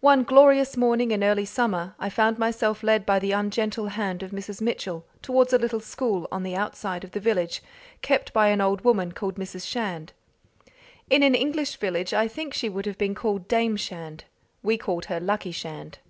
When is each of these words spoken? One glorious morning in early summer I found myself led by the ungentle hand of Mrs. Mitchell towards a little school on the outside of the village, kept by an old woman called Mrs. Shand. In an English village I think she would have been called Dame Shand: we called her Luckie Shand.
One 0.00 0.22
glorious 0.22 0.76
morning 0.76 1.12
in 1.12 1.24
early 1.24 1.46
summer 1.46 1.94
I 1.98 2.10
found 2.10 2.38
myself 2.38 2.82
led 2.82 3.06
by 3.06 3.18
the 3.18 3.32
ungentle 3.32 3.86
hand 3.86 4.22
of 4.22 4.30
Mrs. 4.30 4.60
Mitchell 4.60 5.06
towards 5.22 5.54
a 5.54 5.58
little 5.58 5.80
school 5.80 6.28
on 6.30 6.42
the 6.42 6.54
outside 6.54 7.04
of 7.04 7.12
the 7.12 7.20
village, 7.20 7.62
kept 8.02 8.34
by 8.34 8.48
an 8.48 8.60
old 8.60 8.82
woman 8.82 9.12
called 9.12 9.36
Mrs. 9.36 9.66
Shand. 9.66 10.12
In 11.08 11.22
an 11.22 11.34
English 11.34 11.78
village 11.78 12.12
I 12.12 12.28
think 12.28 12.52
she 12.52 12.68
would 12.68 12.84
have 12.84 12.98
been 12.98 13.14
called 13.14 13.48
Dame 13.48 13.78
Shand: 13.78 14.24
we 14.62 14.76
called 14.76 15.06
her 15.06 15.18
Luckie 15.20 15.52
Shand. 15.52 16.00